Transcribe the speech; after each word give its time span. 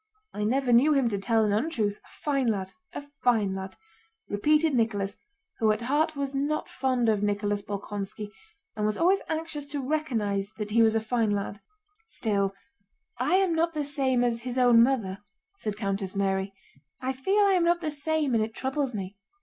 I 0.33 0.43
never 0.45 0.73
knew 0.73 0.93
him 0.93 1.09
to 1.09 1.19
tell 1.19 1.45
an 1.45 1.53
untruth. 1.53 1.99
A 2.07 2.09
fine 2.23 2.47
lad, 2.47 2.71
a 2.91 3.03
fine 3.23 3.53
lad!" 3.53 3.75
repeated 4.27 4.73
Nicholas, 4.73 5.15
who 5.59 5.71
at 5.71 5.83
heart 5.83 6.15
was 6.15 6.33
not 6.33 6.67
fond 6.67 7.07
of 7.07 7.21
Nicholas 7.21 7.61
Bolkónski 7.61 8.31
but 8.73 8.83
was 8.83 8.97
always 8.97 9.21
anxious 9.29 9.67
to 9.67 9.87
recognize 9.87 10.53
that 10.57 10.71
he 10.71 10.81
was 10.81 10.95
a 10.95 11.01
fine 11.01 11.29
lad. 11.29 11.61
"Still, 12.07 12.55
I 13.19 13.35
am 13.35 13.53
not 13.53 13.75
the 13.75 13.83
same 13.83 14.23
as 14.23 14.41
his 14.41 14.57
own 14.57 14.81
mother," 14.81 15.19
said 15.59 15.77
Countess 15.77 16.15
Mary. 16.15 16.51
"I 16.99 17.13
feel 17.13 17.43
I 17.45 17.53
am 17.53 17.63
not 17.63 17.81
the 17.81 17.91
same 17.91 18.33
and 18.33 18.43
it 18.43 18.55
troubles 18.55 18.95
me. 18.95 19.17